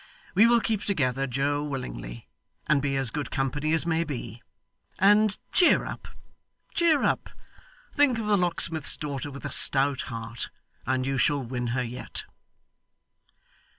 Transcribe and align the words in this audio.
We 0.33 0.47
will 0.47 0.61
keep 0.61 0.81
together, 0.81 1.27
Joe, 1.27 1.61
willingly, 1.61 2.25
and 2.65 2.81
be 2.81 2.97
as 2.97 3.11
good 3.11 3.29
company 3.29 3.71
as 3.71 3.85
may 3.85 4.03
be. 4.03 4.41
And 4.97 5.37
cheer 5.51 5.85
up, 5.85 6.07
cheer 6.73 7.03
up, 7.03 7.29
think 7.93 8.17
of 8.17 8.25
the 8.25 8.35
locksmith's 8.35 8.97
daughter 8.97 9.29
with 9.29 9.45
a 9.45 9.51
stout 9.51 10.01
heart, 10.09 10.49
and 10.87 11.05
you 11.05 11.19
shall 11.19 11.43
win 11.43 11.67
her 11.77 11.83
yet. 11.83 12.23